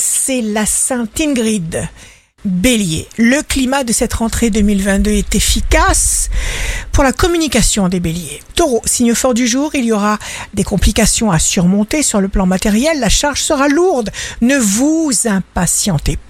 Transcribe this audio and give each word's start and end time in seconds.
c'est 0.00 0.40
la 0.40 0.66
Sainte 0.66 1.20
Ingrid. 1.20 1.88
Bélier, 2.46 3.06
le 3.18 3.42
climat 3.42 3.84
de 3.84 3.92
cette 3.92 4.14
rentrée 4.14 4.48
2022 4.48 5.10
est 5.10 5.34
efficace 5.34 6.30
pour 6.90 7.04
la 7.04 7.12
communication 7.12 7.90
des 7.90 8.00
béliers. 8.00 8.40
Taureau, 8.54 8.80
signe 8.86 9.14
fort 9.14 9.34
du 9.34 9.46
jour, 9.46 9.70
il 9.74 9.84
y 9.84 9.92
aura 9.92 10.18
des 10.54 10.64
complications 10.64 11.30
à 11.30 11.38
surmonter 11.38 12.02
sur 12.02 12.22
le 12.22 12.28
plan 12.28 12.46
matériel, 12.46 12.98
la 12.98 13.10
charge 13.10 13.42
sera 13.42 13.68
lourde, 13.68 14.10
ne 14.40 14.56
vous 14.56 15.12
impatientez 15.26 16.18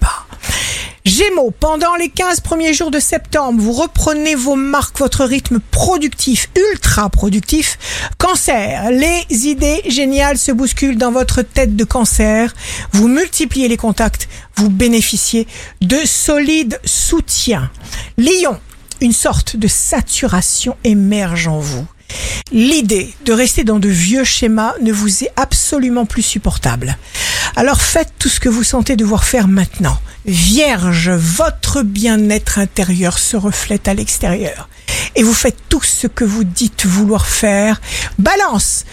Gémeaux, 1.03 1.49
pendant 1.49 1.95
les 1.95 2.09
15 2.09 2.41
premiers 2.41 2.75
jours 2.75 2.91
de 2.91 2.99
septembre, 2.99 3.59
vous 3.59 3.71
reprenez 3.71 4.35
vos 4.35 4.55
marques, 4.55 4.99
votre 4.99 5.25
rythme 5.25 5.59
productif, 5.59 6.49
ultra 6.55 7.09
productif. 7.09 7.79
Cancer, 8.19 8.91
les 8.91 9.47
idées 9.47 9.81
géniales 9.87 10.37
se 10.37 10.51
bousculent 10.51 10.99
dans 10.99 11.11
votre 11.11 11.41
tête 11.41 11.75
de 11.75 11.83
cancer. 11.83 12.53
Vous 12.91 13.07
multipliez 13.07 13.67
les 13.67 13.77
contacts, 13.77 14.29
vous 14.55 14.69
bénéficiez 14.69 15.47
de 15.81 15.97
solides 16.05 16.79
soutiens. 16.85 17.71
Lion, 18.19 18.59
une 19.01 19.13
sorte 19.13 19.55
de 19.55 19.67
saturation 19.67 20.77
émerge 20.83 21.47
en 21.47 21.59
vous. 21.59 21.87
L'idée 22.51 23.13
de 23.25 23.31
rester 23.31 23.63
dans 23.63 23.79
de 23.79 23.87
vieux 23.87 24.25
schémas 24.25 24.73
ne 24.81 24.91
vous 24.91 25.23
est 25.23 25.31
absolument 25.37 26.05
plus 26.05 26.21
supportable. 26.21 26.97
Alors 27.55 27.81
faites 27.81 28.11
tout 28.19 28.27
ce 28.27 28.41
que 28.41 28.49
vous 28.49 28.65
sentez 28.65 28.97
devoir 28.97 29.23
faire 29.23 29.47
maintenant. 29.47 29.97
Vierge, 30.25 31.09
votre 31.09 31.81
bien-être 31.81 32.59
intérieur 32.59 33.19
se 33.19 33.37
reflète 33.37 33.87
à 33.87 33.93
l'extérieur. 33.93 34.67
Et 35.15 35.23
vous 35.23 35.33
faites 35.33 35.57
tout 35.69 35.81
ce 35.81 36.07
que 36.07 36.25
vous 36.25 36.43
dites 36.43 36.85
vouloir 36.85 37.25
faire. 37.25 37.79
Balance 38.19 38.85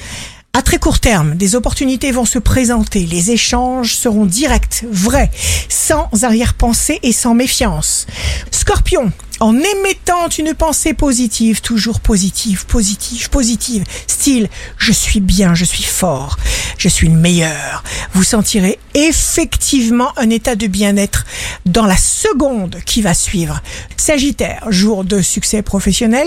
à 0.55 0.63
très 0.63 0.79
court 0.79 0.99
terme, 0.99 1.37
des 1.37 1.55
opportunités 1.55 2.11
vont 2.11 2.25
se 2.25 2.39
présenter, 2.39 3.07
les 3.07 3.31
échanges 3.31 3.95
seront 3.95 4.27
directs, 4.27 4.85
vrais, 4.91 5.31
sans 5.69 6.09
arrière-pensée 6.23 6.99
et 7.03 7.13
sans 7.13 7.35
méfiance. 7.35 8.07
Scorpion, 8.51 9.13
en 9.41 9.55
émettant 9.55 10.29
une 10.39 10.55
pensée 10.55 10.95
positive, 10.95 11.61
toujours 11.61 12.01
positive, 12.01 12.67
positive, 12.67 13.31
positive, 13.31 13.85
style 14.07 14.49
je 14.79 14.93
suis 14.93 15.21
bien, 15.21 15.55
je 15.55 15.65
suis 15.65 15.85
fort, 15.85 16.37
je 16.77 16.89
suis 16.89 17.09
le 17.09 17.17
meilleur, 17.17 17.85
vous 18.13 18.25
sentirez 18.25 18.79
effectivement 18.95 20.13
un 20.17 20.31
état 20.31 20.57
de 20.57 20.67
bien-être 20.67 21.25
dans 21.67 21.87
la 21.87 21.97
seconde 21.97 22.77
qui 22.85 23.03
va 23.03 23.15
suivre. 23.15 23.61
Sagittaire, 23.97 24.65
jour 24.71 25.05
de 25.05 25.21
succès 25.21 25.63
professionnel, 25.63 26.27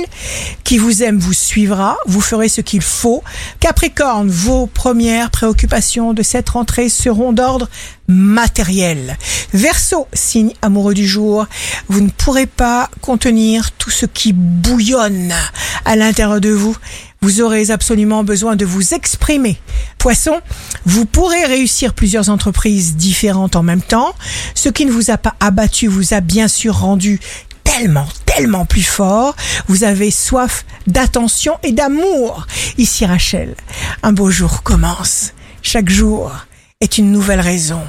qui 0.64 0.78
vous 0.78 1.04
aime 1.04 1.20
vous 1.20 1.34
suivra, 1.34 1.98
vous 2.08 2.22
ferez 2.22 2.50
ce 2.50 2.62
qu'il 2.62 2.82
faut. 2.82 3.24
Capricorne, 3.60 4.30
vos 4.30 4.68
premières 4.68 5.32
préoccupations 5.32 6.14
de 6.14 6.24
cette 6.24 6.50
rentrée 6.50 6.90
seront 6.90 7.34
d'ordre 7.34 7.70
matériel. 8.08 9.18
Verseau, 9.54 10.08
signe 10.14 10.54
amoureux 10.62 10.94
du 10.94 11.08
jour, 11.08 11.48
vous 11.88 12.02
ne 12.02 12.10
pourrez 12.10 12.46
pas 12.46 12.90
contenir 13.02 13.72
tout 13.72 13.90
ce 13.90 14.06
qui 14.06 14.34
bouillonne 14.34 15.34
à 15.86 15.96
l'intérieur 15.96 16.42
de 16.42 16.50
vous. 16.50 16.76
Vous 17.22 17.42
aurez 17.42 17.70
absolument 17.70 18.24
besoin 18.24 18.56
de 18.56 18.66
vous 18.66 18.96
exprimer. 18.96 19.60
Poisson, 20.00 20.42
vous 20.86 21.06
pourrez 21.06 21.46
plusieurs 21.94 22.30
entreprises 22.30 22.96
différentes 22.96 23.56
en 23.56 23.64
même 23.64 23.82
temps. 23.82 24.14
Ce 24.56 24.70
qui 24.70 24.86
ne 24.86 24.92
vous 24.92 25.12
a 25.12 25.18
pas 25.18 25.36
abattu 25.40 25.88
vous 25.88 26.14
a 26.14 26.22
bien 26.22 26.48
sûr 26.48 26.76
rendu 26.80 27.20
tellement, 27.64 28.08
tellement 28.26 28.66
plus 28.66 28.84
fort. 28.84 29.36
Vous 29.68 29.84
avez 29.84 30.12
soif 30.12 30.66
d'attention 30.88 31.58
et 31.64 31.72
d'amour. 31.72 32.48
Ici 32.78 33.06
Rachel, 33.06 33.56
un 34.04 34.14
beau 34.14 34.30
jour 34.30 34.64
commence. 34.64 35.34
Chaque 35.62 35.90
jour 35.90 36.32
est 36.80 36.98
une 36.98 37.12
nouvelle 37.12 37.42
raison 37.42 37.82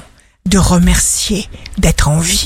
de 0.45 0.57
remercier 0.57 1.47
d'être 1.77 2.07
en 2.07 2.19
vie. 2.19 2.41